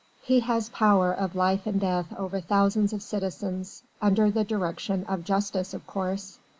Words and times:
He 0.23 0.39
has 0.39 0.67
power 0.69 1.13
of 1.13 1.35
life 1.35 1.67
and 1.67 1.79
death 1.79 2.07
over 2.17 2.41
thousands 2.41 2.91
of 2.91 3.03
citizens 3.03 3.83
under 4.01 4.31
the 4.31 4.43
direction 4.43 5.03
of 5.07 5.23
justice, 5.23 5.75
of 5.75 5.85
course! 5.85 6.39